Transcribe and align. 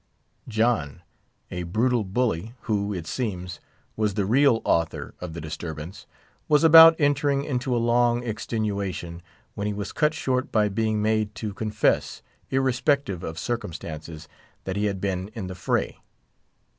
John—a 0.47 1.61
brutal 1.61 2.03
bully, 2.03 2.55
who, 2.61 2.91
it 2.91 3.05
seems, 3.05 3.59
was 3.95 4.15
the 4.15 4.25
real 4.25 4.63
author 4.65 5.13
of 5.21 5.33
the 5.33 5.41
disturbance—was 5.41 6.63
about 6.63 6.95
entering 6.97 7.43
into 7.43 7.75
a 7.75 7.77
long 7.77 8.23
extenuation, 8.25 9.21
when 9.53 9.67
he 9.67 9.73
was 9.73 9.91
cut 9.91 10.15
short 10.15 10.51
by 10.51 10.69
being 10.69 11.03
made 11.03 11.35
to 11.35 11.53
confess, 11.53 12.23
irrespective 12.49 13.21
of 13.23 13.37
circumstances, 13.37 14.27
that 14.63 14.75
he 14.75 14.85
had 14.85 14.99
been 15.01 15.27
in 15.35 15.45
the 15.45 15.53
fray. 15.53 15.99